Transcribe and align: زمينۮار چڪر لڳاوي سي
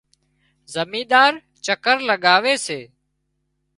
زمينۮار 0.73 1.33
چڪر 1.65 1.97
لڳاوي 2.09 2.55
سي 2.65 2.79